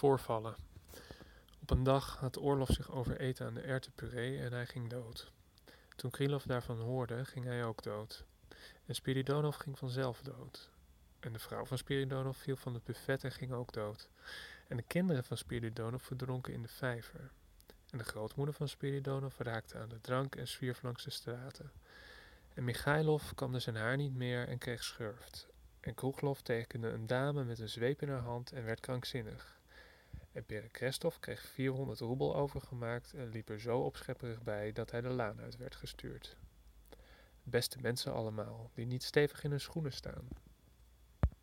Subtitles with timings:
[0.00, 0.54] Voorvallen.
[1.60, 5.32] Op een dag had Orlov zich overeten aan de erwtenpuree en hij ging dood.
[5.96, 8.24] Toen Krylov daarvan hoorde, ging hij ook dood.
[8.86, 10.70] En Spiridonov ging vanzelf dood.
[11.18, 14.08] En de vrouw van Spiridonov viel van het buffet en ging ook dood.
[14.68, 17.30] En de kinderen van Spiridonov verdronken in de vijver.
[17.90, 21.72] En de grootmoeder van Spiridonov raakte aan de drank en zwierf langs de straten.
[22.54, 25.48] En Michailov kamde zijn haar niet meer en kreeg schurft.
[25.80, 29.59] En Kroeglov tekende een dame met een zweep in haar hand en werd krankzinnig.
[30.32, 35.08] En Perekrestov kreeg 400 roebel overgemaakt en liep er zo opschepperig bij dat hij de
[35.08, 36.36] laan uit werd gestuurd.
[37.42, 40.28] Beste mensen allemaal, die niet stevig in hun schoenen staan.